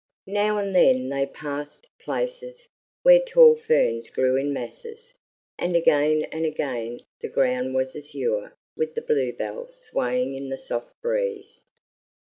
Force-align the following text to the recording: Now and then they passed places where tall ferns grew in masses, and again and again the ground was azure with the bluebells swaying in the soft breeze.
Now 0.25 0.57
and 0.57 0.73
then 0.75 1.09
they 1.09 1.27
passed 1.27 1.85
places 2.03 2.67
where 3.03 3.19
tall 3.19 3.55
ferns 3.55 4.09
grew 4.09 4.35
in 4.35 4.51
masses, 4.51 5.13
and 5.59 5.75
again 5.75 6.23
and 6.31 6.43
again 6.43 7.01
the 7.21 7.27
ground 7.29 7.75
was 7.75 7.95
azure 7.95 8.55
with 8.75 8.95
the 8.95 9.03
bluebells 9.03 9.75
swaying 9.91 10.33
in 10.33 10.49
the 10.49 10.57
soft 10.57 10.99
breeze. 11.03 11.67